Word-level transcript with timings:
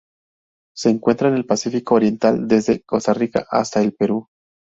Se 0.75 0.89
encuentra 0.89 1.29
en 1.29 1.35
el 1.35 1.45
Pacífico 1.45 1.93
oriental: 1.93 2.47
desde 2.47 2.81
Costa 2.81 3.13
Rica 3.13 3.45
hasta 3.51 3.83
el 3.83 3.93
Perú. 3.93 4.25